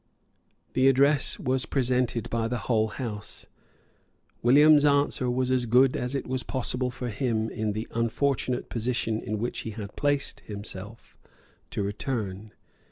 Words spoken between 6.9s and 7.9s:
him, in the